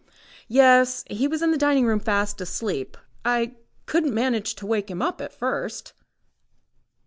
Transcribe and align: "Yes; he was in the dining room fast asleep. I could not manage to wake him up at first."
"Yes; 0.47 1.03
he 1.11 1.27
was 1.27 1.43
in 1.43 1.51
the 1.51 1.59
dining 1.59 1.85
room 1.85 1.99
fast 1.99 2.41
asleep. 2.41 2.97
I 3.23 3.57
could 3.85 4.03
not 4.05 4.13
manage 4.15 4.55
to 4.55 4.65
wake 4.65 4.89
him 4.89 4.99
up 4.99 5.21
at 5.21 5.31
first." 5.31 5.93